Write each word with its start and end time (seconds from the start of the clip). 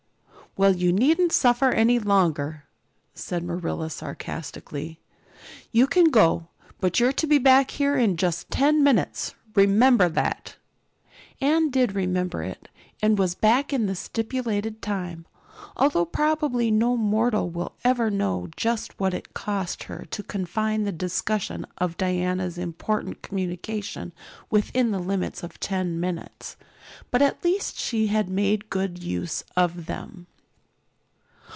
"Well, 0.57 0.75
you 0.75 0.91
needn't 0.91 1.31
suffer 1.31 1.71
any 1.71 1.97
longer," 1.97 2.65
said 3.13 3.41
Marilla 3.41 3.89
sarcastically. 3.89 4.99
"You 5.71 5.87
can 5.87 6.09
go, 6.11 6.49
but 6.81 6.99
you're 6.99 7.13
to 7.13 7.25
be 7.25 7.37
back 7.37 7.71
here 7.71 7.95
in 7.97 8.17
just 8.17 8.51
ten 8.51 8.83
minutes, 8.83 9.33
remember 9.55 10.09
that." 10.09 10.57
Anne 11.39 11.69
did 11.69 11.95
remember 11.95 12.43
it 12.43 12.67
and 13.01 13.17
was 13.17 13.33
back 13.33 13.71
in 13.71 13.85
the 13.85 13.95
stipulated 13.95 14.81
time, 14.81 15.25
although 15.77 16.03
probably 16.03 16.69
no 16.69 16.97
mortal 16.97 17.49
will 17.49 17.77
ever 17.85 18.11
know 18.11 18.49
just 18.57 18.99
what 18.99 19.13
it 19.13 19.33
cost 19.33 19.83
her 19.83 20.03
to 20.11 20.21
confine 20.21 20.83
the 20.83 20.91
discussion 20.91 21.65
of 21.77 21.95
Diana's 21.95 22.57
important 22.57 23.21
communication 23.21 24.11
within 24.49 24.91
the 24.91 24.99
limits 24.99 25.43
of 25.43 25.61
ten 25.61 25.97
minutes. 25.97 26.57
But 27.09 27.21
at 27.21 27.41
least 27.45 27.77
she 27.79 28.07
had 28.07 28.27
made 28.29 28.69
good 28.69 29.01
use 29.01 29.45
of 29.55 29.85
them. 29.85 30.27